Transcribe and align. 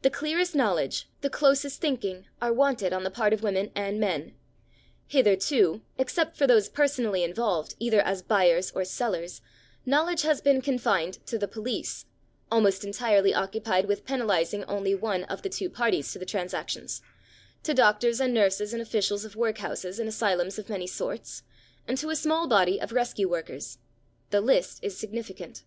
The 0.00 0.08
clearest 0.08 0.54
knowledge, 0.54 1.06
the 1.20 1.28
closest 1.28 1.82
thinking, 1.82 2.24
are 2.40 2.50
wanted 2.50 2.94
on 2.94 3.04
the 3.04 3.10
part 3.10 3.34
of 3.34 3.42
women 3.42 3.70
and 3.74 4.00
men; 4.00 4.32
hitherto, 5.06 5.82
except 5.98 6.34
for 6.38 6.46
those 6.46 6.70
personally 6.70 7.22
involved 7.22 7.74
either 7.78 8.00
as 8.00 8.22
buyers 8.22 8.70
or 8.70 8.86
sellers, 8.86 9.42
knowledge 9.84 10.22
has 10.22 10.40
been 10.40 10.62
confined 10.62 11.18
to 11.26 11.36
the 11.36 11.46
police 11.46 12.06
(almost 12.50 12.84
entirely 12.84 13.34
occupied 13.34 13.84
with 13.84 14.06
penalising 14.06 14.66
one 14.66 15.14
only 15.22 15.26
of 15.26 15.42
the 15.42 15.50
two 15.50 15.68
parties 15.68 16.10
to 16.14 16.18
the 16.18 16.24
transactions), 16.24 17.02
to 17.62 17.74
doctors 17.74 18.18
and 18.18 18.32
nurses 18.32 18.72
and 18.72 18.80
officials 18.80 19.26
of 19.26 19.36
workhouses 19.36 19.98
and 19.98 20.08
asylums 20.08 20.58
of 20.58 20.70
many 20.70 20.86
sorts, 20.86 21.42
and 21.86 21.98
to 21.98 22.08
a 22.08 22.16
small 22.16 22.48
body 22.48 22.80
of 22.80 22.92
rescue 22.92 23.28
workers. 23.28 23.76
The 24.30 24.40
list 24.40 24.82
is 24.82 24.96
significant. 24.96 25.64